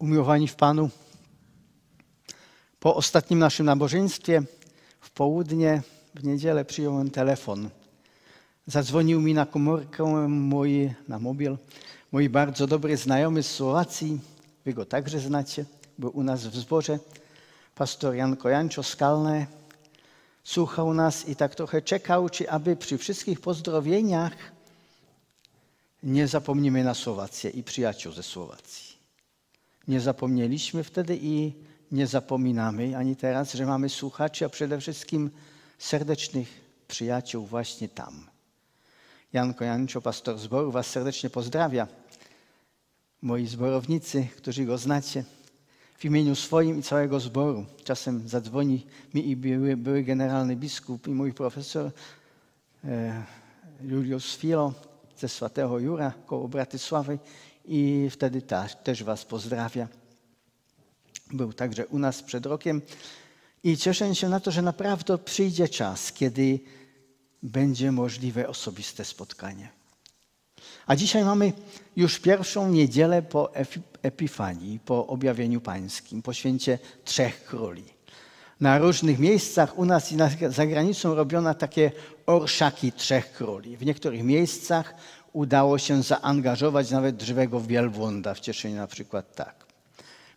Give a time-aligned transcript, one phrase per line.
[0.00, 0.90] Umiłowani w Panu,
[2.80, 4.42] po ostatnim naszym nabożeństwie
[5.00, 5.82] w południe,
[6.14, 7.70] w niedzielę przyjąłem telefon.
[8.66, 11.56] Zadzwonił mi na komórkę mój, na mobil,
[12.12, 14.20] mój bardzo dobry znajomy z Słowacji,
[14.64, 15.64] wy go także znacie,
[15.98, 16.98] był u nas w zborze,
[17.74, 19.46] pastor Jan Kojanczo Skalne.
[20.44, 24.32] Słuchał nas i tak trochę czekał, czy aby przy wszystkich pozdrowieniach
[26.02, 28.89] nie zapomnimy na Słowację i przyjaciół ze Słowacji.
[29.88, 31.52] Nie zapomnieliśmy wtedy i
[31.92, 35.30] nie zapominamy ani teraz, że mamy słuchaczy, a przede wszystkim
[35.78, 38.26] serdecznych przyjaciół właśnie tam.
[39.32, 41.88] Jan Kojanczo, pastor zboru, was serdecznie pozdrawia.
[43.22, 45.24] Moi zborownicy, którzy go znacie,
[45.98, 47.66] w imieniu swoim i całego zboru.
[47.84, 51.90] Czasem zadzwoni mi i były, były generalny biskup i mój profesor
[52.84, 53.22] e,
[53.82, 54.72] Julius Filo
[55.16, 57.18] ze Swatego Jura koło Bratysławy
[57.70, 59.88] i wtedy ta, też was pozdrawia.
[61.32, 62.82] Był także u nas przed rokiem
[63.64, 66.60] i cieszę się na to, że naprawdę przyjdzie czas, kiedy
[67.42, 69.68] będzie możliwe osobiste spotkanie.
[70.86, 71.52] A dzisiaj mamy
[71.96, 73.52] już pierwszą niedzielę po
[74.02, 77.84] Epifanii, po objawieniu pańskim, po święcie Trzech Króli.
[78.60, 80.16] Na różnych miejscach u nas i
[80.48, 81.92] za granicą robiono takie
[82.26, 83.76] orszaki Trzech Króli.
[83.76, 84.94] W niektórych miejscach
[85.32, 89.54] udało się zaangażować nawet żywego wielbłąda, w Cieszynie na przykład tak.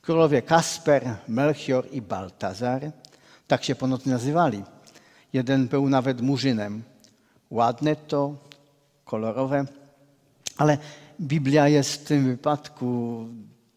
[0.02, 2.92] Królowie Kasper, Melchior i Baltazar,
[3.48, 4.64] tak się ponoć nazywali.
[5.34, 6.84] Jeden był nawet murzynem.
[7.52, 8.36] Ładne to,
[9.06, 9.66] kolorowe,
[10.58, 10.78] ale
[11.22, 13.28] Biblia jest w tym wypadku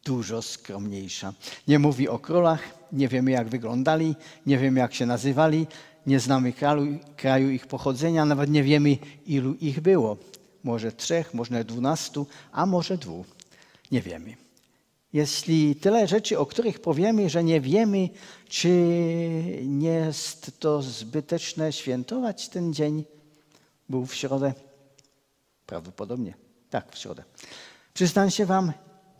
[0.04, 1.32] dużo skromniejsza.
[1.68, 2.60] Nie mówi o królach,
[2.92, 4.14] nie wiemy jak wyglądali,
[4.46, 5.66] nie wiemy jak się nazywali,
[6.06, 10.16] nie znamy kraju, kraju ich pochodzenia, nawet nie wiemy ilu ich było.
[10.66, 13.26] Może trzech, może dwunastu, a może dwóch.
[13.92, 14.36] Nie wiemy.
[15.12, 18.08] Jeśli tyle rzeczy, o których powiemy, że nie wiemy,
[18.48, 18.68] czy
[19.62, 23.04] nie jest to zbyteczne świętować ten dzień,
[23.88, 24.54] był w środę?
[25.66, 26.34] Prawdopodobnie.
[26.70, 27.22] Tak, w środę.
[27.94, 28.72] Przyznam się Wam,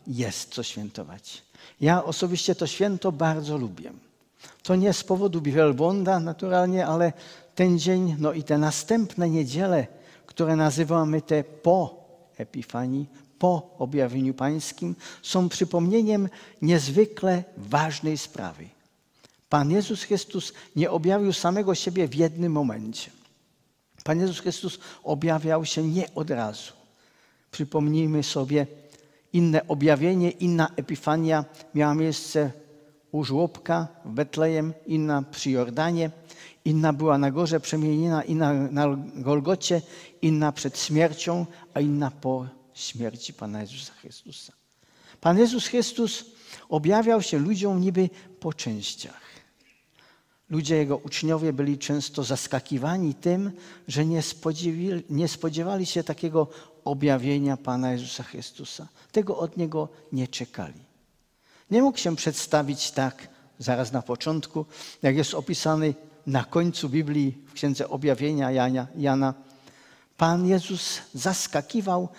[0.07, 1.43] jest co świętować.
[1.81, 3.91] Ja osobiście to święto bardzo lubię.
[4.63, 7.13] To nie z powodu wielbłąda naturalnie, ale
[7.55, 9.87] ten dzień, no i te następne niedziele,
[10.37, 12.05] które nazywamy te po
[12.37, 13.05] Epifanii,
[13.39, 16.29] po objawieniu pańskim, są przypomnieniem
[16.61, 18.69] niezwykle ważnej sprawy.
[19.49, 23.11] Pan Jezus Chrystus nie objawił samego siebie w jednym momencie.
[24.03, 26.73] Pan Jezus Chrystus objawiał się nie od razu.
[27.51, 28.67] Przypomnijmy sobie,
[29.33, 32.51] inne objawienie, inna epifania miała miejsce
[33.11, 36.11] u żłobka w Betlejem, inna przy Jordanie,
[36.67, 39.81] inna była na górze przemieniona, inna na Golgocie,
[40.21, 44.53] inna przed śmiercią, a inna po śmierci Pana Jezusa Chrystusa.
[45.21, 46.25] Pan Jezus Chrystus
[46.69, 49.21] objawiał się ludziom niby po częściach.
[50.49, 53.51] Ludzie, jego uczniowie byli często zaskakiwani tym,
[53.87, 56.47] że nie spodziewali, nie spodziewali się takiego
[56.85, 58.87] objawienia Pana Jezusa Chrystusa.
[59.11, 60.81] Tego od Niego nie czekali.
[61.71, 63.27] Nie mógł się przedstawić tak
[63.59, 64.65] zaraz na początku,
[65.01, 65.93] jak jest opisany
[66.27, 68.87] na końcu Biblii w Księdze Objawienia Jana.
[68.97, 69.33] Jana.
[70.17, 72.09] Pan Jezus zaskakiwał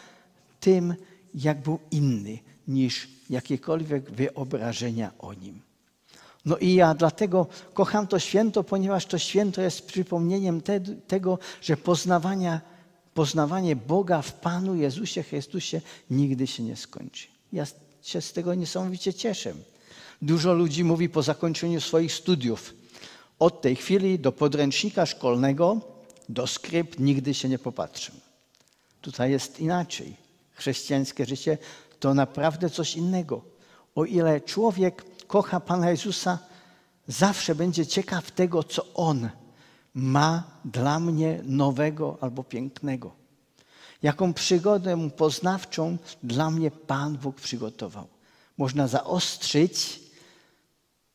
[0.60, 0.94] tym,
[1.34, 5.60] jak był inny niż jakiekolwiek wyobrażenia o Nim.
[6.44, 11.76] No i ja dlatego kocham to święto, ponieważ to święto jest przypomnieniem te, tego, że
[11.76, 12.60] poznawania,
[13.14, 15.80] poznawanie Boga w Panu Jezusie Chrystusie
[16.10, 17.26] nigdy się nie skończy.
[17.52, 17.64] Ja
[18.02, 19.52] się z tego niesamowicie cieszę.
[20.22, 22.74] Dużo ludzi mówi po zakończeniu swoich studiów,
[23.38, 25.80] od tej chwili do podręcznika szkolnego,
[26.28, 28.12] do skrypt nigdy się nie popatrzę.
[29.00, 30.16] Tutaj jest inaczej.
[30.52, 31.58] Chrześcijańskie życie
[32.00, 33.42] to naprawdę coś innego.
[33.94, 36.38] O ile człowiek kocha Pana Jezusa,
[37.08, 39.28] zawsze będzie ciekaw tego, co On
[39.94, 43.12] ma dla mnie nowego albo pięknego.
[44.02, 48.08] Jaką przygodę poznawczą dla mnie Pan Bóg przygotował.
[48.58, 50.00] Można zaostrzyć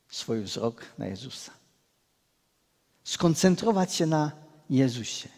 [0.09, 1.62] swój wzrok na Jezusa.
[3.03, 4.31] Skoncentrować się na
[4.69, 5.29] Jezusie.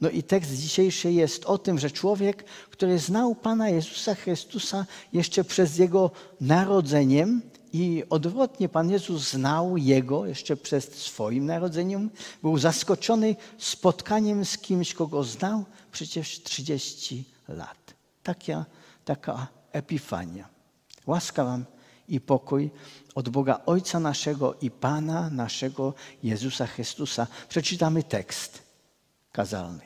[0.00, 5.44] No i tekst dzisiejszy jest o tym, że człowiek, który znał Pana Jezusa Chrystusa jeszcze
[5.44, 6.10] przez Jego
[6.40, 12.10] narodzeniem, i odwrotnie, Pan Jezus znał Jego jeszcze przed swoim narodzeniem.
[12.42, 17.94] Był zaskoczony spotkaniem z kimś, kogo znał przecież 30 lat.
[18.22, 18.64] Taka,
[19.04, 20.48] taka epifania.
[21.06, 21.64] Łaska Wam
[22.12, 22.70] i pokój
[23.14, 27.26] od Boga Ojca naszego i Pana naszego Jezusa Chrystusa.
[27.48, 28.62] Przeczytamy tekst
[29.32, 29.84] kazalny.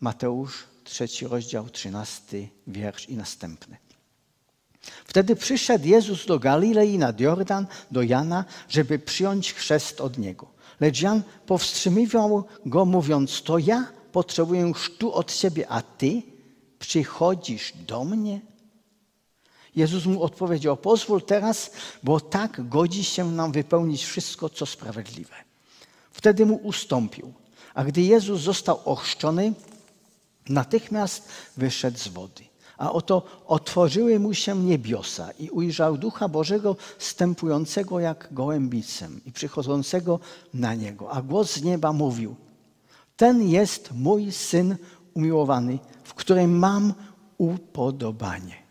[0.00, 3.76] Mateusz, trzeci rozdział, trzynasty wiersz i następny.
[5.04, 10.46] Wtedy przyszedł Jezus do Galilei nad Jordan, do Jana, żeby przyjąć chrzest od Niego.
[10.80, 16.22] Lecz Jan powstrzymywał go, mówiąc, to ja potrzebuję chrztu od Ciebie, a Ty
[16.78, 18.40] przychodzisz do mnie?
[19.78, 21.70] Jezus mu odpowiedział, pozwól teraz,
[22.02, 25.34] bo tak godzi się nam wypełnić wszystko, co sprawiedliwe.
[26.10, 27.32] Wtedy mu ustąpił.
[27.74, 29.52] A gdy Jezus został ochrzczony,
[30.48, 32.44] natychmiast wyszedł z wody.
[32.78, 40.20] A oto otworzyły mu się niebiosa i ujrzał Ducha Bożego stępującego jak gołębicem i przychodzącego
[40.54, 41.10] na niego.
[41.12, 42.36] A głos z nieba mówił:
[43.16, 44.76] Ten jest mój syn
[45.14, 46.94] umiłowany, w którym mam
[47.38, 48.67] upodobanie.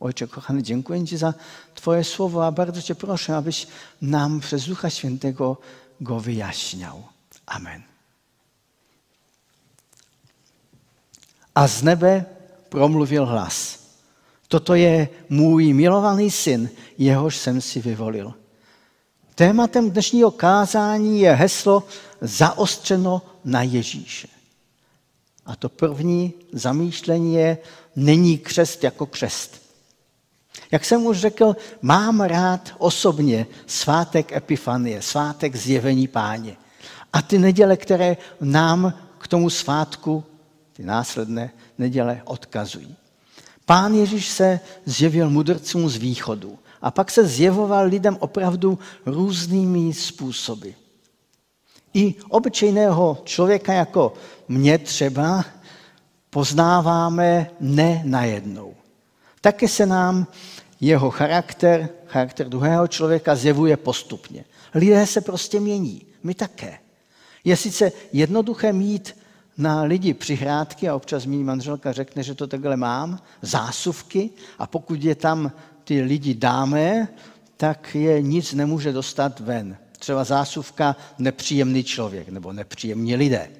[0.00, 1.34] Ojcze kochany, dziękuję Ci za
[1.74, 3.66] Twoje słowo, a bardzo Cię proszę, abyś
[4.02, 5.56] nam przez Ducha Świętego
[6.00, 7.02] go wyjaśniał.
[7.46, 7.82] Amen.
[11.54, 12.24] A z nebe
[12.70, 13.78] promluvil hlas.
[14.48, 16.68] Toto je můj milovaný syn,
[16.98, 18.34] jehož jsem si vyvolil.
[19.34, 21.82] Tématem dnešního kázání je heslo
[22.20, 24.28] zaostřeno na Ježíše.
[25.46, 27.58] A to první zamýšlení je,
[27.96, 29.69] není křest jako křest.
[30.70, 36.56] Jak jsem už řekl, mám rád osobně svátek Epifanie, svátek zjevení páně.
[37.12, 40.24] A ty neděle, které nám k tomu svátku,
[40.72, 42.96] ty následné neděle odkazují.
[43.66, 50.70] Pán Ježíš se zjevil mudrcům z východu a pak se zjevoval lidem opravdu různými způsoby.
[51.94, 54.14] I obyčejného člověka jako
[54.48, 55.44] mě třeba
[56.30, 58.74] poznáváme ne najednou.
[59.40, 60.26] Také se nám
[60.80, 64.44] jeho charakter, charakter druhého člověka zjevuje postupně.
[64.74, 66.78] Lidé se prostě mění, my také.
[67.44, 69.16] Je sice jednoduché mít
[69.58, 75.02] na lidi přihrádky a občas mi manželka řekne, že to takhle mám, zásuvky a pokud
[75.04, 75.52] je tam
[75.84, 77.08] ty lidi dáme,
[77.56, 79.76] tak je nic nemůže dostat ven.
[79.98, 83.50] Třeba zásuvka nepříjemný člověk nebo nepříjemní lidé.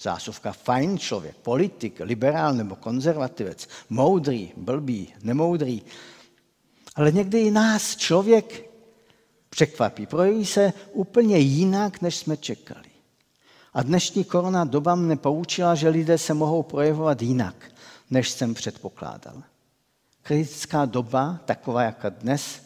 [0.00, 5.82] Zásuvka fajn člověk, politik, liberál nebo konzervativec, moudrý, blbý, nemoudrý.
[6.96, 8.70] Ale někdy i nás člověk
[9.50, 10.06] překvapí.
[10.06, 12.90] Projeví se úplně jinak, než jsme čekali.
[13.74, 17.70] A dnešní korona doba mne poučila, že lidé se mohou projevovat jinak,
[18.10, 19.42] než jsem předpokládal.
[20.22, 22.62] Kritická doba, taková jako dnes,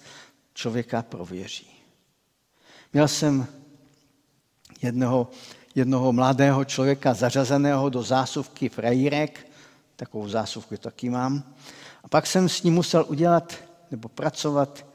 [0.55, 1.69] člověka prověří.
[2.93, 3.47] Měl jsem
[4.83, 5.31] jednoho,
[5.75, 9.47] jednoho mladého člověka zařazeného do zásuvky frajírek,
[9.97, 11.55] takovou zásuvku taky mám,
[12.05, 13.55] a pak jsem s ním musel udělat
[13.91, 14.87] nebo pracovat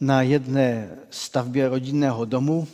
[0.00, 2.68] na jedné stavbě rodinného domu,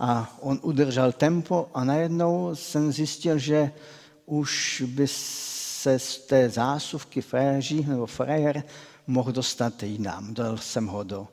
[0.00, 3.72] a on udržel tempo a najednou jsem zjistil, že
[4.26, 8.62] už by se z té zásuvky fréží nebo frajer
[9.06, 10.34] mohl dostat jinam.
[10.34, 11.28] Dal jsem ho do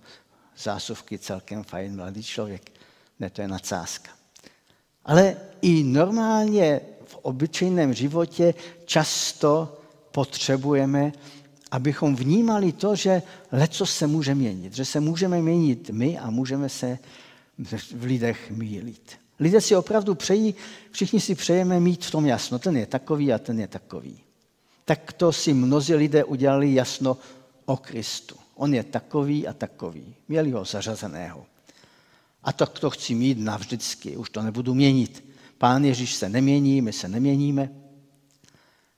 [0.58, 2.72] zásuvky celkem fajn mladý člověk.
[3.20, 4.12] Ne, to je nadsázka.
[5.08, 8.54] Ale i normálně v obyčejném životě
[8.86, 9.78] často
[10.12, 11.12] potřebujeme,
[11.72, 13.22] abychom vnímali to, že
[13.52, 17.00] leco se může měnit, že se můžeme měnit my a můžeme se
[17.96, 19.12] v lidech mílit.
[19.40, 20.56] Lidé si opravdu přejí,
[20.92, 22.60] všichni si přejeme mít v tom jasno.
[22.60, 24.20] Ten je takový a ten je takový.
[24.86, 27.18] Tak to si mnozí lidé udělali jasno
[27.66, 28.36] o Kristu.
[28.56, 30.16] On je takový a takový.
[30.28, 31.46] Měli ho zařazeného.
[32.44, 35.28] A tak to chci mít navždycky, už to nebudu měnit.
[35.58, 37.70] Pán Ježíš se nemění, my se neměníme.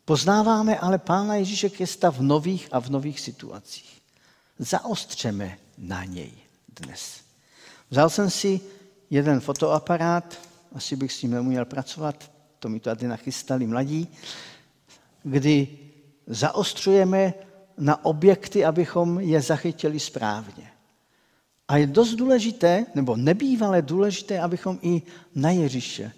[0.05, 4.01] Poznáváme ale Pána Ježíše Krista v nových a v nových situacích.
[4.59, 6.31] Zaostřeme na něj
[6.79, 7.21] dnes.
[7.89, 8.61] Vzal jsem si
[9.09, 10.39] jeden fotoaparát,
[10.75, 14.07] asi bych s tím neměl pracovat, to mi tady nachystali mladí,
[15.23, 15.77] kdy
[16.27, 17.33] zaostřujeme
[17.77, 20.71] na objekty, abychom je zachytili správně.
[21.69, 25.01] A je dost důležité, nebo nebývalé důležité, abychom i
[25.35, 26.11] na Ježíše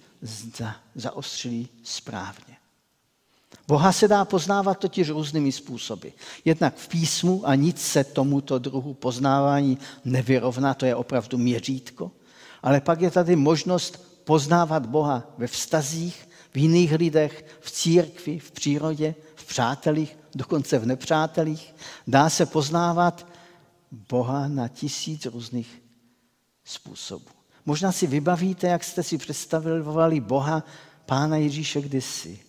[0.96, 2.56] zaostřili správně.
[3.68, 6.08] Boha se dá poznávat totiž různými způsoby.
[6.46, 12.12] Jednak v písmu a nic se tomuto druhu poznávání nevyrovná, to je opravdu měřítko.
[12.64, 18.52] Ale pak je tady možnost poznávat Boha ve vztazích, v jiných lidech, v církvi, v
[18.52, 21.76] přírodě, v přátelích, dokonce v nepřátelích.
[22.08, 23.31] Dá se poznávat
[23.92, 25.82] Boha na tisíc různých
[26.64, 27.30] způsobů.
[27.66, 30.64] Možná si vybavíte, jak jste si představovali Boha
[31.06, 32.40] Pána Ježíše kdysi.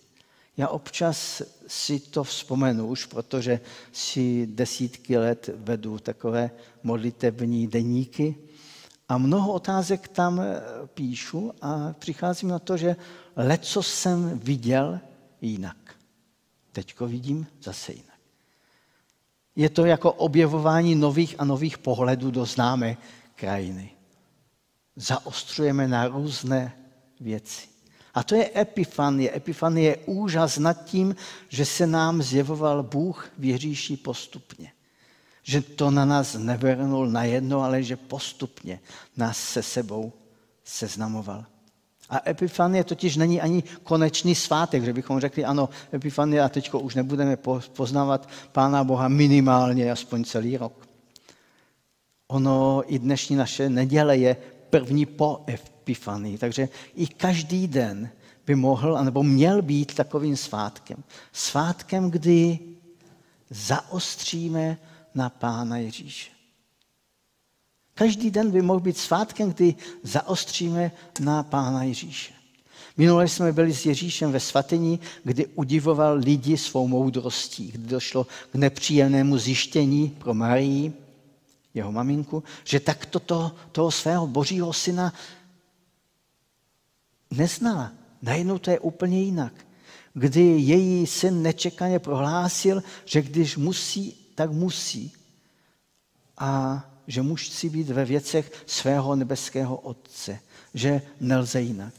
[0.57, 3.59] Já občas si to vzpomenu už, protože
[3.91, 6.51] si desítky let vedu takové
[6.83, 8.35] modlitební deníky
[9.09, 10.41] a mnoho otázek tam
[10.93, 12.95] píšu a přicházím na to, že
[13.35, 14.99] leco jsem viděl
[15.41, 15.95] jinak.
[16.71, 18.12] Teďko vidím zase jinak.
[19.55, 22.97] Je to jako objevování nových a nových pohledů do známé
[23.35, 23.89] krajiny.
[24.95, 26.73] Zaostřujeme na různé
[27.19, 27.67] věci.
[28.13, 29.35] A to je epifanie.
[29.35, 31.15] Epifanie je úžas nad tím,
[31.49, 34.71] že se nám zjevoval Bůh v Ježíši postupně.
[35.43, 38.79] Že to na nás nevrnul najednou, ale že postupně
[39.17, 40.13] nás se sebou
[40.63, 41.45] seznamoval.
[42.09, 46.95] A Epifanie totiž není ani konečný svátek, že bychom řekli, ano, Epifanie a teď už
[46.95, 47.37] nebudeme
[47.73, 50.87] poznávat Pána Boha minimálně aspoň celý rok.
[52.27, 54.35] Ono i dnešní naše neděle je
[54.69, 58.09] první po Epifanii, takže i každý den
[58.45, 61.03] by mohl, anebo měl být takovým svátkem.
[61.31, 62.59] Svátkem, kdy
[63.49, 64.77] zaostříme
[65.15, 66.32] na Pána Ježíše.
[67.95, 72.33] Každý den by mohl být svátkem, kdy zaostříme na Pána Ježíše.
[72.97, 78.55] Minule jsme byli s Ježíšem ve svatyni, kdy udivoval lidi svou moudrostí, kdy došlo k
[78.55, 80.93] nepříjemnému zjištění pro Marii,
[81.73, 85.13] jeho maminku, že takto toho, toho svého božího syna
[87.31, 87.91] neznala.
[88.21, 89.53] Najednou to je úplně jinak.
[90.13, 95.13] Kdy její syn nečekaně prohlásil, že když musí, tak musí.
[96.37, 100.39] A že musí být ve věcech svého nebeského Otce,
[100.73, 101.93] že nelze jinak.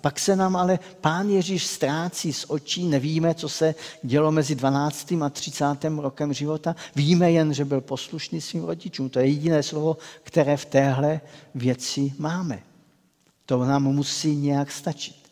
[0.00, 5.12] Pak se nám ale pán Ježíš ztrácí z očí, nevíme, co se dělo mezi 12.
[5.12, 5.64] a 30.
[5.98, 6.76] rokem života.
[6.96, 9.10] Víme jen, že byl poslušný svým rodičům.
[9.10, 11.20] To je jediné slovo, které v téhle
[11.54, 12.62] věci máme.
[13.46, 15.27] To nám musí nějak stačit.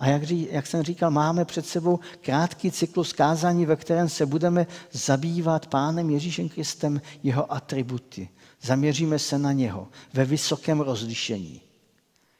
[0.00, 4.66] A jak, jak jsem říkal, máme před sebou krátký cyklus kázání, ve kterém se budeme
[4.92, 8.28] zabývat Pánem Ježíšem Kristem, jeho atributy.
[8.62, 11.60] Zaměříme se na něho ve vysokém rozlišení.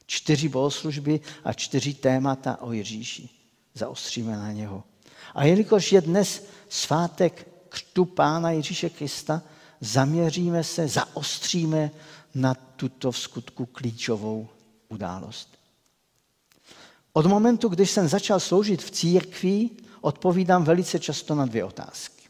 [0.05, 3.29] Čtyři bohoslužby a čtyři témata o Ježíši.
[3.73, 4.83] Zaostříme na něho.
[5.35, 9.41] A jelikož je dnes svátek křtu Pána Ježíše Krista,
[9.81, 11.91] zaměříme se, zaostříme
[12.35, 14.47] na tuto v skutku klíčovou
[14.89, 15.60] událost.
[17.13, 19.69] Od momentu, když jsem začal sloužit v církvi,
[20.01, 22.21] odpovídám velice často na dvě otázky.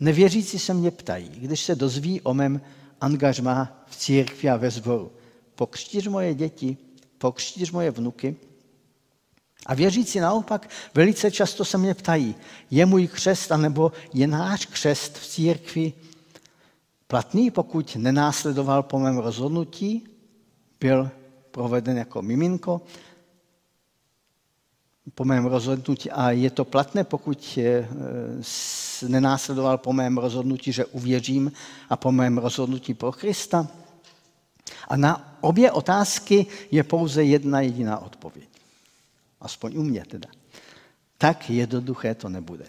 [0.00, 2.60] Nevěřící se mě ptají, když se dozví o mém
[3.00, 5.12] angažmá v církvi a ve sboru.
[5.54, 6.76] Pokřtíš moje děti,
[7.18, 8.36] pokřtíš moje vnuky.
[9.66, 12.34] A věřící naopak velice často se mě ptají,
[12.70, 15.92] je můj křest, anebo je náš křest v církvi
[17.06, 20.08] platný, pokud nenásledoval po mém rozhodnutí,
[20.80, 21.10] byl
[21.50, 22.80] proveden jako miminko,
[25.14, 27.88] po mém rozhodnutí a je to platné, pokud eh,
[29.08, 31.52] nenásledoval po mém rozhodnutí, že uvěřím
[31.90, 33.68] a po mém rozhodnutí pro Krista.
[34.88, 38.48] A na obě otázky je pouze jedna jediná odpověď.
[39.40, 40.28] Aspoň u mě teda.
[41.18, 42.66] Tak jednoduché to nebude.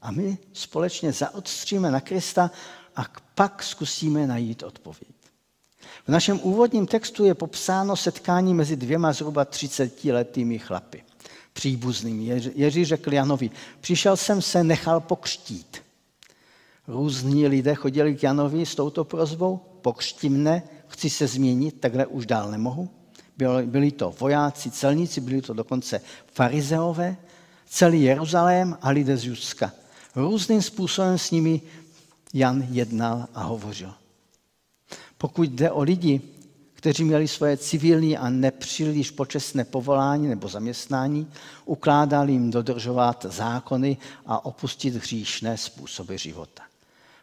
[0.00, 2.50] A my společně zaodstříme na Krista
[2.96, 3.04] a
[3.34, 5.21] pak zkusíme najít odpověď.
[6.06, 11.02] V našem úvodním textu je popsáno setkání mezi dvěma zhruba 30 letými chlapy,
[11.52, 12.42] příbuznými.
[12.54, 15.82] Ježíš řekl Janovi, přišel jsem se, nechal pokřtít.
[16.88, 22.26] Různí lidé chodili k Janovi s touto prozbou, pokřtí mne, chci se změnit, takhle už
[22.26, 22.88] dál nemohu.
[23.64, 26.00] Byli to vojáci, celníci, byli to dokonce
[26.32, 27.16] farizeové,
[27.66, 29.72] celý Jeruzalém a lidé z Judska.
[30.16, 31.60] Různým způsobem s nimi
[32.34, 33.94] Jan jednal a hovořil.
[35.22, 36.20] Pokud jde o lidi,
[36.74, 41.32] kteří měli svoje civilní a nepříliš počestné povolání nebo zaměstnání,
[41.64, 46.62] ukládal jim dodržovat zákony a opustit hříšné způsoby života.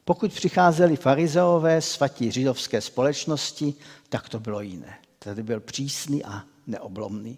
[0.05, 3.73] Pokud přicházeli farizeové, svatí židovské společnosti,
[4.09, 4.97] tak to bylo jiné.
[5.19, 7.37] Tady byl přísný a neoblomný.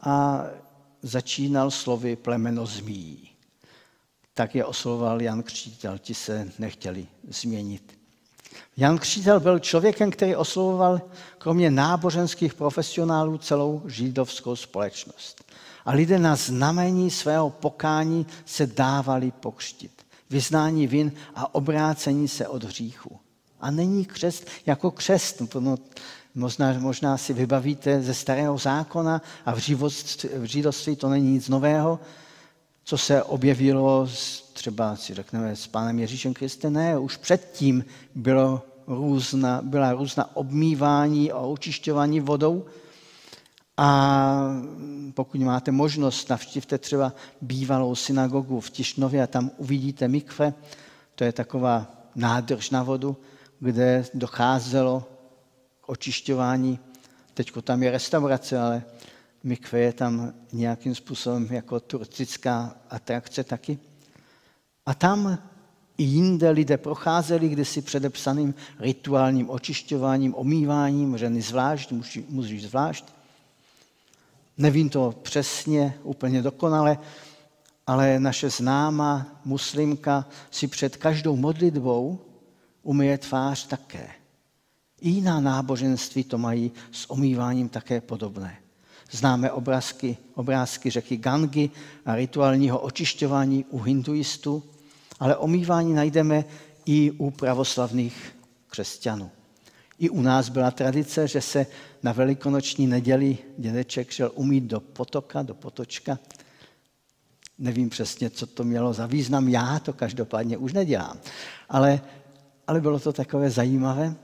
[0.00, 0.44] A
[1.02, 3.30] začínal slovy plemeno zmíjí.
[4.34, 8.03] Tak je oslovoval Jan Křtítel, ti se nechtěli změnit.
[8.76, 11.00] Jan Křítel byl člověkem, který oslovoval
[11.38, 15.44] kromě náboženských profesionálů celou židovskou společnost.
[15.84, 19.90] A lidé na znamení svého pokání se dávali pokřtit.
[20.30, 23.18] Vyznání vin a obrácení se od hříchu.
[23.60, 25.42] A není křest jako křest.
[25.60, 25.76] No,
[26.34, 31.48] možná, možná si vybavíte ze starého zákona a v, živost, v židovství to není nic
[31.48, 32.00] nového,
[32.84, 34.08] co se objevilo
[34.52, 41.32] třeba si řekneme s pánem Ježíšem Kristem, ne, už předtím bylo různa, byla různá obmývání
[41.32, 42.66] a očišťování vodou.
[43.76, 44.62] A
[45.14, 50.54] pokud máte možnost, navštivte třeba bývalou synagogu v Tišnově a tam uvidíte mikve,
[51.14, 53.16] to je taková nádrž na vodu,
[53.60, 55.04] kde docházelo
[55.80, 56.78] k očišťování.
[57.34, 58.82] Teď tam je restaurace, ale
[59.44, 63.78] mikve je tam nějakým způsobem jako turistická atrakce taky.
[64.86, 65.38] A tam
[65.98, 73.04] i jinde lidé procházeli kdysi předepsaným rituálním očišťováním, omýváním, ženy zvlášť, muži, muži zvlášť.
[74.58, 76.98] Nevím to přesně, úplně dokonale,
[77.86, 82.18] ale naše známá muslimka si před každou modlitbou
[82.82, 84.10] umyje tvář také.
[85.00, 88.63] I jiná náboženství to mají s omýváním také podobné.
[89.14, 91.70] Známe obrázky, obrázky řeky Gangy
[92.06, 94.62] a rituálního očišťování u hinduistů,
[95.20, 96.44] ale omývání najdeme
[96.86, 98.36] i u pravoslavných
[98.68, 99.30] křesťanů.
[99.98, 101.66] I u nás byla tradice, že se
[102.02, 106.18] na velikonoční neděli dědeček šel umít do potoka, do potočka.
[107.58, 111.18] Nevím přesně, co to mělo za význam, já to každopádně už nedělám.
[111.68, 112.00] Ale,
[112.66, 114.14] ale bylo to takové zajímavé.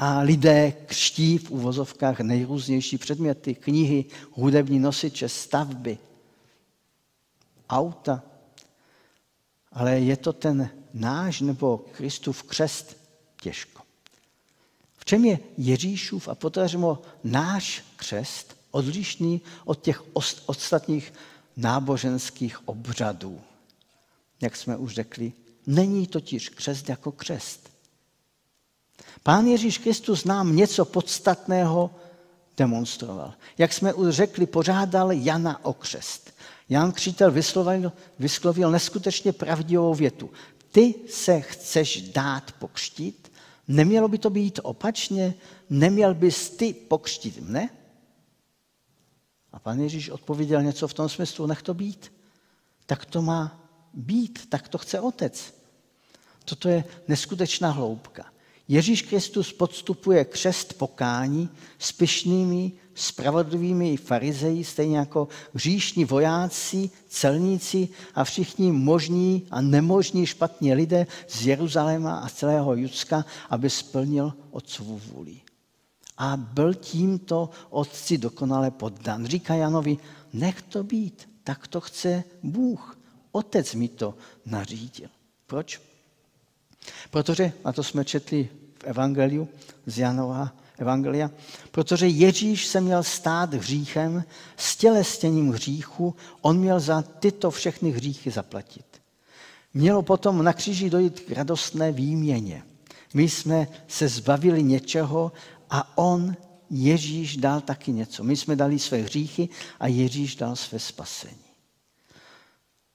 [0.00, 5.98] A lidé křtí v uvozovkách nejrůznější předměty, knihy, hudební nosiče, stavby,
[7.70, 8.22] auta.
[9.72, 12.96] Ale je to ten náš nebo Kristův křest
[13.40, 13.82] těžko.
[14.96, 20.02] V čem je Ježíšův a potažmo náš křest odlišný od těch
[20.46, 21.12] ostatních
[21.56, 23.40] náboženských obřadů?
[24.40, 25.32] Jak jsme už řekli,
[25.66, 27.77] není totiž křest jako křest.
[29.22, 31.90] Pán Ježíš Kristus nám něco podstatného
[32.56, 33.34] demonstroval.
[33.58, 36.34] Jak jsme už řekli, pořádal Jana o křest.
[36.68, 40.30] Jan Křítel vyslovil, vyslovil neskutečně pravdivou větu.
[40.72, 43.32] Ty se chceš dát pokřtít?
[43.68, 45.34] Nemělo by to být opačně?
[45.70, 47.70] Neměl bys ty pokřtít mne?
[49.52, 52.12] A pan Ježíš odpověděl něco v tom smyslu, nech to být.
[52.86, 53.60] Tak to má
[53.94, 55.54] být, tak to chce otec.
[56.44, 58.24] Toto je neskutečná hloubka.
[58.68, 61.48] Ježíš Kristus podstupuje křest pokání
[61.78, 70.74] s pyšnými, spravodlivými farizeji, stejně jako hříšní vojáci, celníci a všichni možní a nemožní špatní
[70.74, 75.40] lidé z Jeruzaléma a celého Judska, aby splnil otcovu vůli.
[76.18, 79.26] A byl tímto otci dokonale poddan.
[79.26, 79.96] Říká Janovi,
[80.32, 82.98] nech to být, tak to chce Bůh.
[83.32, 84.14] Otec mi to
[84.46, 85.08] nařídil.
[85.46, 85.87] Proč?
[87.10, 88.48] Protože, a to jsme četli
[88.78, 89.48] v Evangeliu
[89.86, 91.30] z Janova Evangelia,
[91.70, 94.24] protože Ježíš se měl stát hříchem,
[94.56, 98.84] stělestěním hříchu, on měl za tyto všechny hříchy zaplatit.
[99.74, 102.62] Mělo potom na kříži dojít k radostné výměně.
[103.14, 105.32] My jsme se zbavili něčeho
[105.70, 106.36] a on,
[106.70, 108.24] Ježíš, dal taky něco.
[108.24, 109.48] My jsme dali své hříchy
[109.80, 111.48] a Ježíš dal své spasení.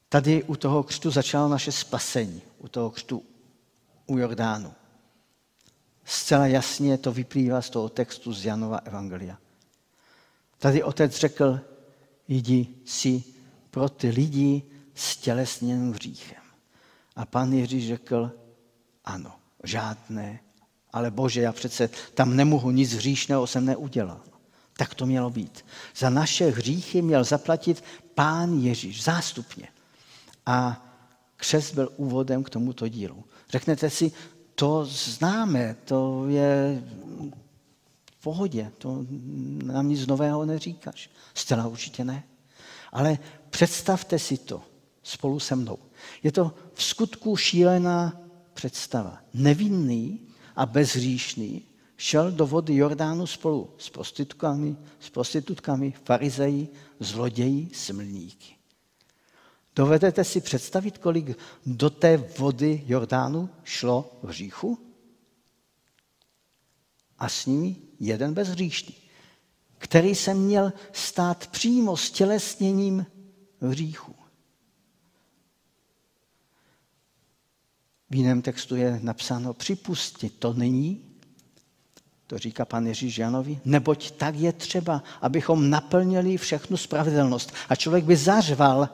[0.10, 3.24] Tady u toho křtu začalo naše spasení, u toho křtu
[4.06, 4.74] u Jordánu.
[6.06, 9.38] Zcela jasně to vyplývá z toho textu z Janova Evangelia.
[10.58, 11.60] Tady otec řekl,
[12.28, 13.24] jdi si
[13.72, 14.64] pro ty lidi
[14.96, 16.44] s tělesněným hříchem.
[17.16, 18.32] A pan Ježíš řekl,
[19.06, 20.40] ano, žádné,
[20.94, 24.22] ale bože, já přece tam nemohu nic hříšného, jsem neudělal.
[24.78, 25.66] Tak to mělo být.
[25.96, 27.84] Za naše hříchy měl zaplatit
[28.16, 29.68] pán Ježíš zástupně.
[30.46, 30.86] A
[31.36, 33.24] křest byl úvodem k tomuto dílu.
[33.54, 34.12] Řeknete si,
[34.56, 36.84] to známe, to je
[38.12, 39.06] v pohodě, to
[39.64, 41.10] nám nic nového neříkáš.
[41.34, 42.24] Zcela určitě ne.
[42.92, 43.18] Ale
[43.50, 44.62] představte si to
[45.04, 45.78] spolu se mnou.
[46.24, 48.22] Je to v skutku šílená
[48.54, 49.18] představa.
[49.34, 50.20] Nevinný
[50.56, 51.62] a bezhříšný
[51.98, 56.68] šel do vody Jordánu spolu s prostitutkami, s prostitutkami, farizeji,
[57.00, 58.56] zloději, smlníky.
[59.76, 64.80] Dovedete si představit, kolik do té vody Jordánu šlo v hříchu?
[67.18, 68.96] A s nimi jeden bezhříšný,
[69.78, 73.06] který se měl stát přímo stělesněním
[73.62, 74.16] hříchu.
[78.10, 81.14] V jiném textu je napsáno, připusti, to není,
[82.28, 87.54] to říká pan Ježíš Janovi, neboť tak je třeba, abychom naplnili všechnu spravedlnost.
[87.70, 88.90] A člověk by zařval,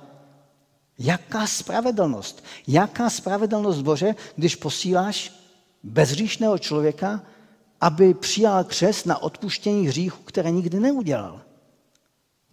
[0.99, 2.43] Jaká spravedlnost?
[2.67, 5.33] Jaká spravedlnost, Bože, když posíláš
[5.83, 7.25] bezříšného člověka,
[7.81, 11.41] aby přijal křest na odpuštění hříchu, které nikdy neudělal?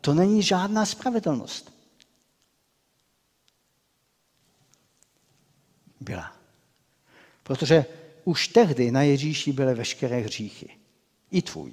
[0.01, 1.73] To není žádná spravedlnost.
[6.01, 6.37] Byla.
[7.43, 7.87] Protože
[8.25, 10.79] už tehdy na Ježíši byly veškeré hříchy.
[11.31, 11.73] I tvůj,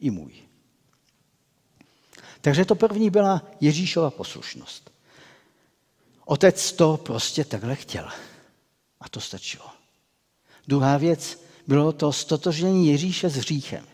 [0.00, 0.32] i můj.
[2.40, 4.91] Takže to první byla Ježíšova poslušnost.
[6.24, 8.08] Otec to prostě takhle chtěl.
[9.00, 9.66] A to stačilo.
[10.68, 13.86] Druhá věc bylo to stotožnění Ježíše s hříchem.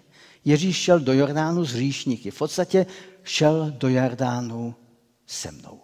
[0.45, 2.31] Ježíš šel do Jordánu s hříšníky.
[2.31, 2.87] V podstatě
[3.25, 4.75] šel do Jordánu
[5.27, 5.81] se mnou.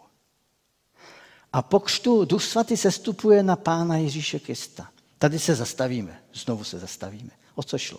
[1.53, 4.89] A po křtu Duch Svatý sestupuje na Pána Ježíše Krista.
[5.19, 7.31] Tady se zastavíme, znovu se zastavíme.
[7.55, 7.99] O co šlo?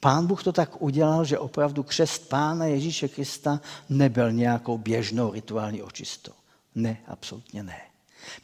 [0.00, 5.82] Pán Bůh to tak udělal, že opravdu křest Pána Ježíše Krista nebyl nějakou běžnou rituální
[5.82, 6.32] očistou.
[6.74, 7.80] Ne, absolutně ne.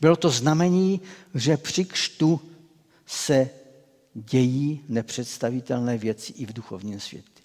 [0.00, 1.00] Bylo to znamení,
[1.34, 2.40] že při křtu
[3.06, 3.50] se
[4.14, 7.42] dějí nepředstavitelné věci i v duchovním světě.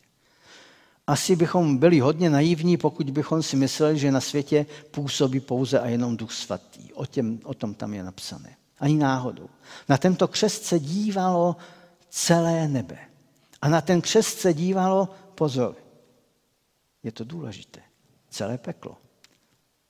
[1.08, 5.88] Asi bychom byli hodně naivní, pokud bychom si mysleli, že na světě působí pouze a
[5.88, 6.94] jenom Duch Svatý.
[6.94, 8.58] O, těm, o tom tam je napsané.
[8.80, 9.50] Ani náhodou.
[9.90, 11.56] Na tento křest se dívalo
[12.10, 12.98] celé nebe.
[13.62, 15.76] A na ten křest se dívalo, pozor,
[17.04, 17.82] je to důležité,
[18.30, 18.98] celé peklo.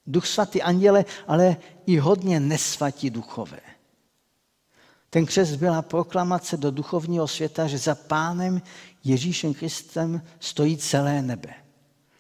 [0.08, 3.60] Duch svatý anděle, ale i hodně nesvatí duchové.
[5.10, 8.62] Ten křest byla proklamace do duchovního světa, že za pánem
[9.04, 11.54] Ježíšem Kristem stojí celé nebe.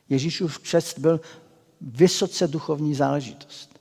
[0.09, 1.21] Ježíšův křest byl
[1.81, 3.79] vysoce duchovní záležitost.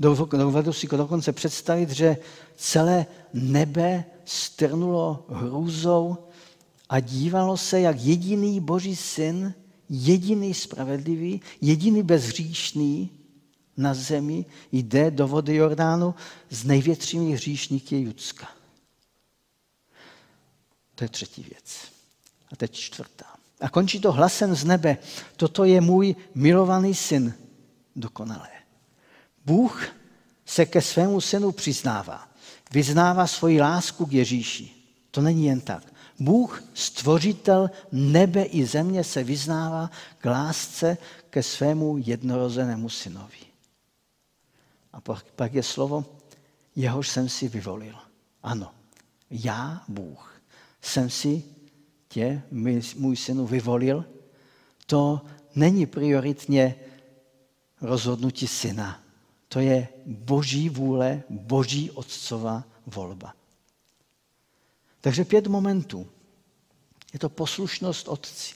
[0.00, 2.16] Dovedu si dokonce představit, že
[2.56, 6.16] celé nebe strnulo hrůzou
[6.88, 9.54] a dívalo se, jak jediný boží syn,
[9.92, 13.10] jediný spravedlivý, jediný bezhříšný
[13.76, 16.14] na zemi jde do vody Jordánu
[16.50, 18.48] s největšími hříšníky Judska.
[20.94, 21.92] To je třetí věc.
[22.52, 23.26] A teď čtvrtá.
[23.60, 24.98] A končí to hlasem z nebe.
[25.36, 27.34] Toto je můj milovaný syn
[27.96, 28.48] dokonalé.
[29.44, 29.88] Bůh
[30.46, 32.28] se ke svému synu přiznává.
[32.70, 34.70] Vyznává svoji lásku k Ježíši.
[35.10, 35.91] To není jen tak.
[36.22, 40.98] Bůh, stvořitel nebe i země, se vyznává k lásce
[41.30, 43.42] ke svému jednorozenému synovi.
[44.92, 45.00] A
[45.36, 46.04] pak je slovo,
[46.76, 47.94] jehož jsem si vyvolil.
[48.42, 48.70] Ano,
[49.30, 50.40] já, Bůh,
[50.82, 51.44] jsem si
[52.08, 52.42] tě,
[52.96, 54.04] můj synu, vyvolil.
[54.86, 55.20] To
[55.54, 56.74] není prioritně
[57.80, 59.02] rozhodnutí syna.
[59.48, 63.34] To je boží vůle, boží otcova volba.
[65.02, 66.08] Takže pět momentů.
[67.12, 68.54] Je to poslušnost otci.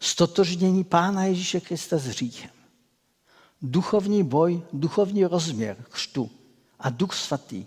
[0.00, 2.50] Stotožnění Pána Ježíše Krista s hříchem.
[3.62, 6.30] Duchovní boj, duchovní rozměr křtu
[6.78, 7.66] a duch svatý.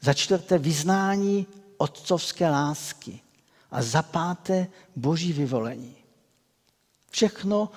[0.00, 1.46] Za čtvrté vyznání
[1.76, 3.20] otcovské lásky.
[3.70, 5.96] A za páté boží vyvolení.
[7.10, 7.70] Všechno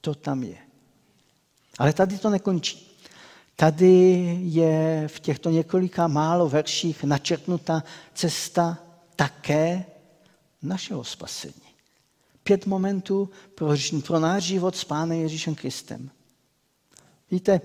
[0.00, 0.58] to tam je.
[1.78, 2.85] Ale tady to nekončí.
[3.56, 7.82] Tady je v těchto několika málo verších načrtnuta
[8.14, 8.78] cesta
[9.16, 9.84] také
[10.62, 11.54] našeho spasení.
[12.42, 13.68] Pět momentů pro,
[14.06, 16.10] pro náš život s Pánem Ježíšem Kristem.
[17.30, 17.60] Víte,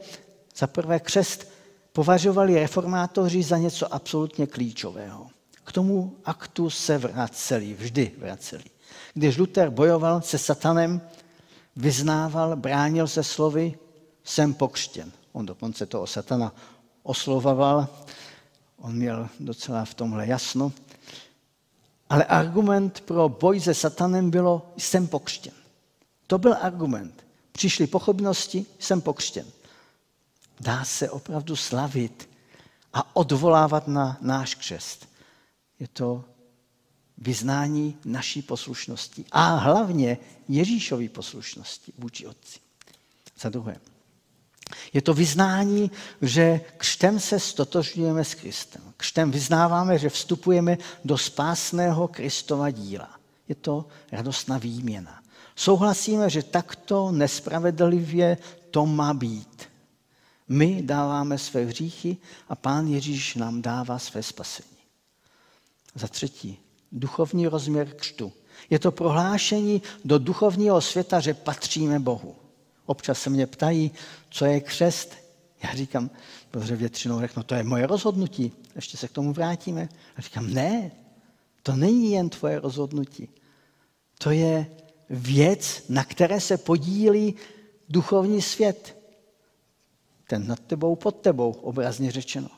[0.56, 1.48] za prvé křest
[1.94, 5.28] považovali reformátoři za něco absolutně klíčového.
[5.64, 8.64] K tomu aktu se vraceli, vždy vraceli.
[9.14, 11.02] Když Luther bojoval se satanem,
[11.76, 13.78] vyznával, bránil se slovy,
[14.24, 15.12] jsem pokřtěn.
[15.32, 16.56] On dokonce toho satana
[17.04, 17.88] oslovoval,
[18.78, 20.72] on měl docela v tomhle jasno.
[22.10, 25.54] Ale argument pro boj se satanem bylo, jsem pokřtěn.
[26.28, 27.26] To byl argument.
[27.52, 29.46] Přišly pochybnosti, jsem pokřtěn.
[30.60, 32.30] Dá se opravdu slavit
[32.94, 35.10] a odvolávat na náš křest.
[35.80, 36.24] Je to
[37.18, 40.18] vyznání naší poslušnosti a hlavně
[40.48, 42.60] Ježíšový poslušnosti vůči Otci.
[43.40, 43.78] Za druhé,
[44.94, 48.82] je to vyznání, že křtem se stotožňujeme s Kristem.
[48.98, 53.10] Křtem vyznáváme, že vstupujeme do spásného Kristova díla.
[53.48, 55.22] Je to radostná výměna.
[55.56, 58.38] Souhlasíme, že takto nespravedlivě
[58.72, 59.70] to má být.
[60.50, 62.18] My dáváme své hříchy
[62.50, 64.68] a Pán Ježíš nám dává své spasení.
[65.96, 66.60] Za třetí,
[66.92, 68.34] duchovní rozměr křtu.
[68.70, 72.41] Je to prohlášení do duchovního světa, že patříme Bohu.
[72.92, 73.92] Občas se mě ptají,
[74.30, 75.16] co je křest.
[75.64, 76.10] Já říkám,
[76.54, 78.52] dobře, většinou řeknu, to je moje rozhodnutí.
[78.76, 79.90] Ještě se k tomu vrátíme.
[80.18, 80.92] A říkám, ne,
[81.64, 83.30] to není jen tvoje rozhodnutí.
[84.18, 84.66] To je
[85.10, 87.36] věc, na které se podílí
[87.90, 88.98] duchovní svět.
[90.28, 92.50] Ten nad tebou, pod tebou, obrazně řečeno.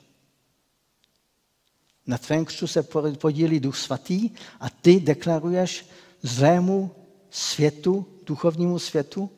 [2.08, 2.84] Na tvém křtu se
[3.18, 5.86] podílí Duch Svatý a ty deklaruješ
[6.22, 6.92] zlému
[7.30, 9.30] světu, duchovnímu světu,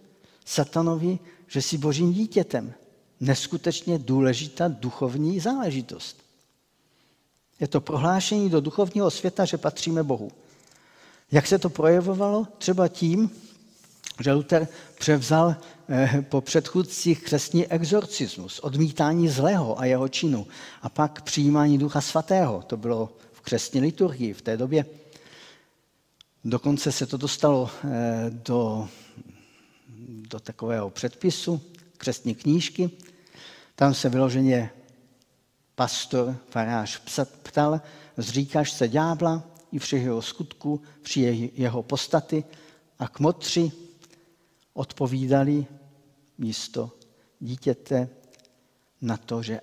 [0.46, 2.74] satanovi, že jsi božím dítětem.
[3.20, 6.18] Neskutečně důležitá duchovní záležitost.
[7.60, 10.32] Je to prohlášení do duchovního světa, že patříme Bohu.
[11.32, 12.48] Jak se to projevovalo?
[12.58, 13.30] Třeba tím,
[14.24, 14.68] že Luther
[15.00, 15.56] převzal
[15.90, 20.48] eh, po předchůdcích křesní exorcismus, odmítání zlého a jeho činu
[20.82, 22.64] a pak přijímání ducha svatého.
[22.68, 24.86] To bylo v křesní liturgii v té době.
[26.46, 28.88] Dokonce se to dostalo eh, do
[30.30, 31.62] do takového předpisu
[31.98, 32.90] křestní knížky.
[33.76, 34.70] Tam se vyloženě
[35.76, 37.02] pastor, farář
[37.44, 37.82] ptal,
[38.18, 42.44] zříkáš se ďábla i všech jeho skutků, při jeho postaty
[43.00, 43.72] a kmotři
[44.74, 45.66] odpovídali
[46.38, 46.92] místo
[47.40, 48.10] dítěte
[49.02, 49.62] na to, že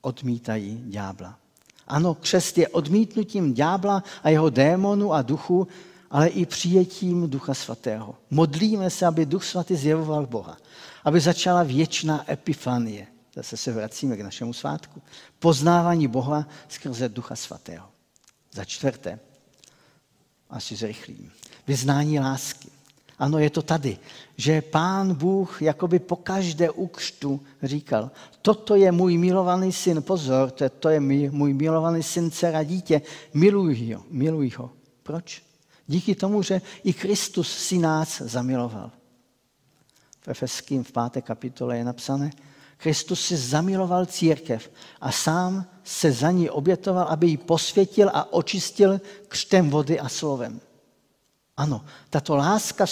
[0.00, 1.38] odmítají ďábla.
[1.86, 5.68] Ano, křest je odmítnutím ďábla a jeho démonu a duchu,
[6.12, 8.14] ale i přijetím Ducha Svatého.
[8.30, 10.56] Modlíme se, aby Duch Svatý zjevoval Boha,
[11.04, 13.06] aby začala věčná epifanie.
[13.34, 15.02] Zase se vracíme k našemu svátku.
[15.38, 17.88] Poznávání Boha skrze Ducha Svatého.
[18.52, 19.18] Za čtvrté,
[20.50, 21.32] asi zrychlím,
[21.66, 22.68] vyznání lásky.
[23.18, 23.98] Ano, je to tady,
[24.36, 28.10] že pán Bůh jakoby po každé úkřtu říkal,
[28.42, 33.02] toto je můj milovaný syn, pozor, to je, to je můj milovaný syn, dcera, dítě,
[33.34, 34.70] miluj ho, miluj ho.
[35.02, 35.51] Proč?
[35.92, 38.90] Díky tomu, že i Kristus si nás zamiloval.
[40.20, 42.30] V Efeským v páté kapitole je napsané,
[42.76, 49.00] Kristus si zamiloval církev a sám se za ní obětoval, aby ji posvětil a očistil
[49.28, 50.60] křtem vody a slovem.
[51.56, 52.86] Ano, tato láska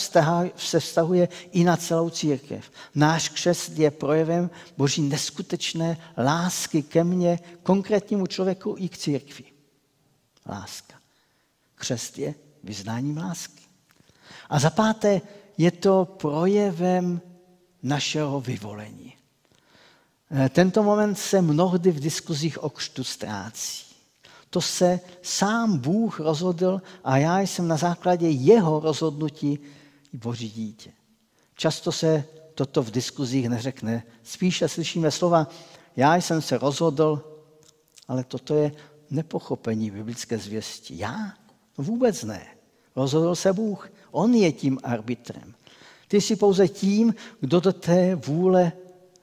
[0.57, 2.71] se vztahuje i na celou církev.
[2.95, 9.45] Náš křest je projevem boží neskutečné lásky ke mně, konkrétnímu člověku i k církvi.
[10.47, 11.01] Láska.
[11.75, 13.63] Křest je vyznáním lásky.
[14.51, 15.21] A za páté
[15.59, 17.21] je to projevem
[17.83, 19.15] našeho vyvolení.
[20.31, 23.85] Eh, tento moment se mnohdy v diskuzích o křtu ztrácí.
[24.51, 29.59] To se sám Bůh rozhodl a já jsem na základě jeho rozhodnutí
[30.13, 30.93] boží dítě.
[31.55, 34.03] Často se toto v diskuzích neřekne.
[34.23, 35.49] Spíše slyšíme slova,
[35.97, 37.25] já jsem se rozhodl,
[38.09, 38.73] ale toto je
[39.11, 40.99] nepochopení biblické zvěsti.
[40.99, 41.35] Já?
[41.83, 42.47] Vůbec ne.
[42.97, 43.93] Rozhodl se Bůh.
[44.11, 45.55] On je tím arbitrem.
[46.09, 48.73] Ty jsi pouze tím, kdo do té vůle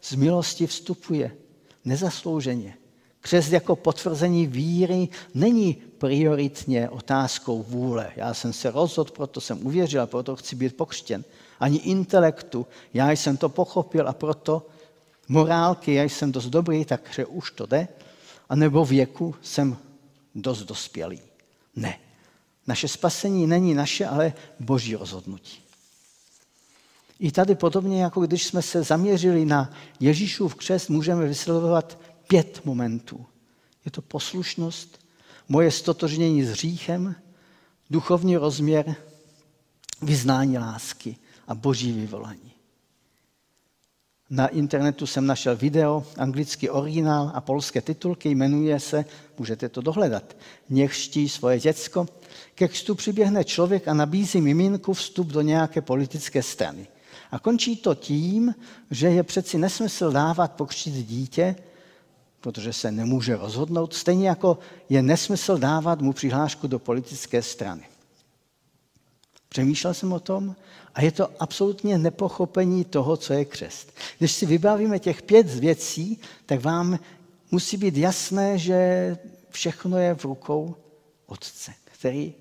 [0.01, 1.31] z milosti vstupuje.
[1.85, 2.73] Nezaslouženě.
[3.19, 8.11] Křest jako potvrzení víry není prioritně otázkou vůle.
[8.15, 11.23] Já jsem se rozhodl, proto jsem uvěřil, proto chci být pokřtěn.
[11.59, 14.67] Ani intelektu, já jsem to pochopil a proto
[15.27, 17.87] morálky, já jsem dost dobrý, takže už to jde.
[18.49, 19.77] A nebo věku jsem
[20.35, 21.19] dost dospělý.
[21.75, 21.99] Ne.
[22.67, 25.59] Naše spasení není naše, ale boží rozhodnutí.
[27.19, 33.25] I tady podobně, jako když jsme se zaměřili na Ježíšův křest, můžeme vysledovat pět momentů.
[33.85, 34.99] Je to poslušnost,
[35.49, 37.15] moje stotožnění s hříchem,
[37.89, 38.95] duchovní rozměr,
[40.01, 41.15] vyznání lásky
[41.47, 42.51] a boží vyvolání.
[44.29, 49.05] Na internetu jsem našel video, anglický originál a polské titulky, jmenuje se,
[49.37, 50.35] můžete to dohledat,
[50.69, 52.07] Nech ští svoje děcko.
[52.55, 56.87] Ke křtu přiběhne člověk a nabízí miminku vstup do nějaké politické strany.
[57.31, 58.55] A končí to tím,
[58.91, 61.55] že je přeci nesmysl dávat pokřtít dítě,
[62.41, 67.83] protože se nemůže rozhodnout, stejně jako je nesmysl dávat mu přihlášku do politické strany.
[69.49, 70.55] Přemýšlel jsem o tom
[70.95, 73.93] a je to absolutně nepochopení toho, co je křest.
[74.17, 76.99] Když si vybavíme těch pět věcí, tak vám
[77.51, 79.17] musí být jasné, že
[79.49, 80.75] všechno je v rukou
[81.25, 82.33] Otce, který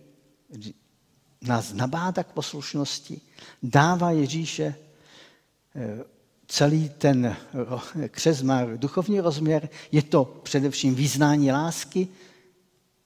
[1.43, 3.21] nás nabádá k poslušnosti,
[3.63, 4.75] dává Ježíše
[5.75, 6.05] eh,
[6.47, 7.37] celý ten
[8.09, 12.09] křes má duchovní rozměr, je to především význání lásky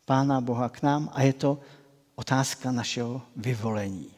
[0.04, 1.60] Pána Boha k nám a je to
[2.14, 4.10] otázka našeho vyvolení.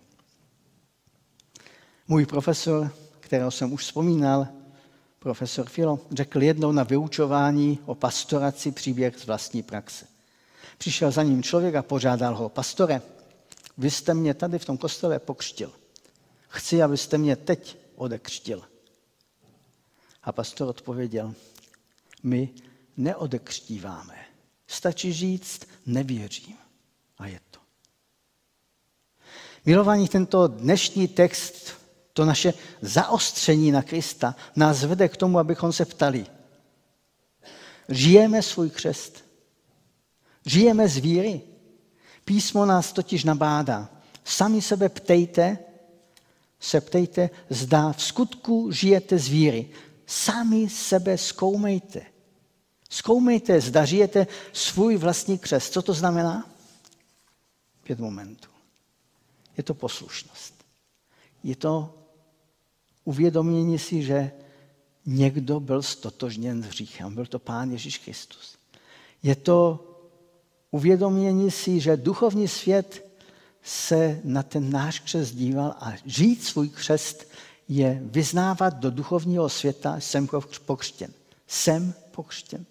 [2.09, 4.49] Můj profesor, kterého jsem už vzpomínal,
[5.18, 10.12] profesor Filo, řekl jednou na vyučování o pastoraci příběh z vlastní praxe.
[10.83, 13.03] Přišel za ním člověk a požádal ho, pastore,
[13.79, 15.73] vy jste mě tady v tom kostele pokřtil.
[16.49, 18.62] Chci, abyste mě teď odekřtil.
[20.23, 21.35] A pastor odpověděl,
[22.23, 22.49] my
[22.97, 24.14] neodekřtíváme.
[24.66, 26.57] Stačí říct, nevěřím.
[27.18, 27.61] A je to.
[29.66, 31.73] Milovaní, tento dnešní text,
[32.12, 36.27] to naše zaostření na Krista, nás vede k tomu, abychom se ptali.
[37.88, 39.32] Žijeme svůj křest.
[40.46, 41.40] Žijeme z víry.
[42.24, 43.88] Písmo nás totiž nabádá.
[44.24, 45.59] Sami sebe ptejte,
[46.61, 49.70] se ptejte, zda v skutku žijete z víry
[50.12, 52.07] sami sebe zkoumejte.
[52.90, 55.72] Zkoumejte, zda žijete svůj vlastní křest.
[55.72, 56.50] Co to znamená?
[57.83, 58.48] Pět momentů.
[59.57, 60.55] Je to poslušnost.
[61.44, 61.98] Je to
[63.05, 64.33] uvědomění si, že
[65.07, 67.14] někdo byl stotožněn s hříchem.
[67.14, 68.59] Byl to Pán Ježíš Kristus.
[69.22, 69.88] Je to
[70.72, 73.06] uvědomění si, že duchovní svět
[73.62, 77.30] se na ten náš křest díval a žít svůj křest
[77.68, 80.28] je vyznávat do duchovního světa, jsem
[80.66, 81.12] pokřtěn.
[81.46, 82.64] Jsem pokřtěn.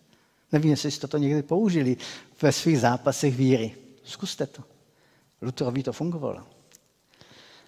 [0.52, 1.98] Nevím, jestli jste to někdy použili
[2.42, 3.76] ve svých zápasech víry.
[4.04, 4.64] Zkuste to.
[5.42, 6.44] Luterovi to fungovalo.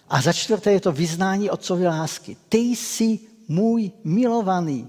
[0.08, 2.36] A za čtvrté je to vyznání otcovy lásky.
[2.48, 3.18] Ty jsi
[3.48, 4.88] můj milovaný.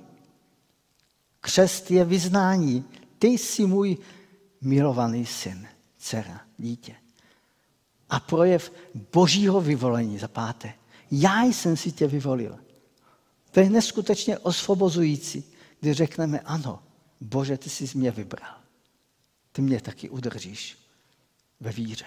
[1.42, 2.86] Křest je vyznání.
[3.20, 3.98] Ty jsi můj
[4.66, 6.96] milovaný syn, dcera, dítě.
[8.10, 8.72] A projev
[9.14, 10.74] božího vyvolení za páté.
[11.12, 12.60] Já jsem si tě vyvolil.
[13.52, 15.44] To je neskutečně osvobozující,
[15.80, 16.84] když řekneme ano,
[17.22, 18.56] Bože, ty jsi mě vybral.
[19.52, 20.78] Ty mě taky udržíš
[21.60, 22.06] ve víře.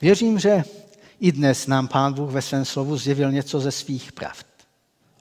[0.00, 0.64] Věřím, že
[1.20, 4.46] i dnes nám Pán Bůh ve svém slovu zjevil něco ze svých pravd.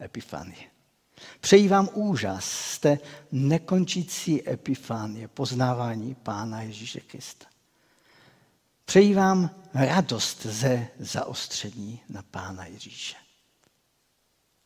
[0.01, 0.72] Epifanie.
[1.43, 2.99] Přeji vám úžas z té
[3.32, 7.45] nekončící epifánie, poznávání Pána Ježíše Krista.
[8.86, 13.15] Přeji vám radost ze zaostření na Pána Ježíše.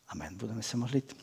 [0.07, 0.37] Amen.
[0.37, 1.17] Budeme se modlit.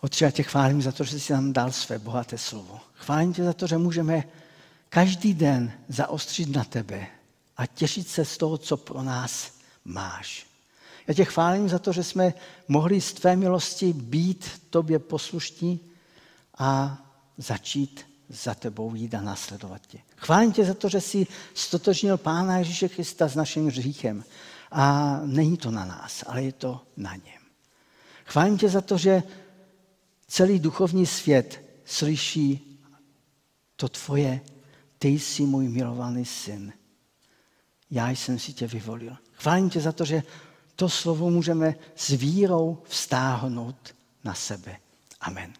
[0.00, 2.80] Otče, já tě chválím za to, že jsi nám dal své bohaté slovo.
[2.94, 4.24] Chválím tě za to, že můžeme
[4.88, 7.06] každý den zaostřit na tebe
[7.56, 9.52] a těšit se z toho, co pro nás
[9.84, 10.47] máš.
[11.08, 12.34] Já tě chválím za to, že jsme
[12.68, 15.80] mohli z tvé milosti být tobě poslušní
[16.58, 16.98] a
[17.38, 19.98] začít za tebou jít a následovat tě.
[20.16, 24.24] Chválím tě za to, že jsi stotožnil Pána Ježíše Krista s naším hříchem.
[24.70, 27.42] A není to na nás, ale je to na něm.
[28.24, 29.22] Chválím tě za to, že
[30.26, 32.80] celý duchovní svět slyší
[33.76, 34.40] to tvoje,
[34.98, 36.72] ty jsi můj milovaný syn.
[37.90, 39.16] Já jsem si tě vyvolil.
[39.32, 40.22] Chválím tě za to, že
[40.78, 44.76] to slovo můžeme s vírou vztáhnout na sebe.
[45.20, 45.52] Amen.